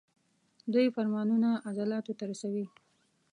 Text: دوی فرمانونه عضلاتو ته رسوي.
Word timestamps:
دوی 0.73 0.87
فرمانونه 0.95 1.49
عضلاتو 1.67 2.13
ته 2.19 2.23
رسوي. 2.31 2.65